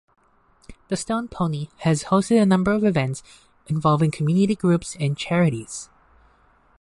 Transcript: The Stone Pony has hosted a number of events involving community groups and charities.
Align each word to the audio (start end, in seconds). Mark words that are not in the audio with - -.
The 0.87 0.97
Stone 0.97 1.27
Pony 1.27 1.67
has 1.81 2.05
hosted 2.05 2.41
a 2.41 2.45
number 2.47 2.71
of 2.71 2.83
events 2.83 3.21
involving 3.67 4.09
community 4.09 4.55
groups 4.55 4.97
and 4.99 5.15
charities. 5.15 5.89